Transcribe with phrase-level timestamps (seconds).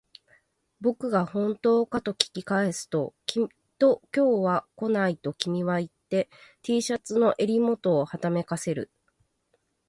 [0.79, 3.45] 僕が本当かと聞き返すと、きっ
[3.77, 6.27] と今日は来ないと君は言って、
[6.63, 8.89] Ｔ シャツの襟元をはためかせる